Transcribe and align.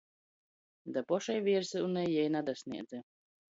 Da 0.95 1.03
pošai 1.11 1.35
viersyunei 1.49 2.07
jei 2.17 2.35
nadasnēdze. 2.39 3.07